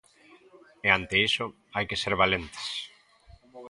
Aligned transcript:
E 0.87 0.89
ante 0.97 1.15
iso, 1.29 1.45
hai 1.75 1.85
que 1.89 1.99
ser 2.01 2.13
valentes. 2.21 2.67